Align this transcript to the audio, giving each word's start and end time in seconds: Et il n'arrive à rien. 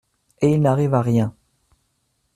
Et 0.41 0.49
il 0.49 0.61
n'arrive 0.61 0.95
à 0.95 1.03
rien. 1.03 1.35